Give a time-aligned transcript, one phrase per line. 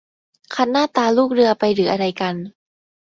[0.53, 2.35] คัดหน้าตาลูกเรือไปหรืออะไรกัน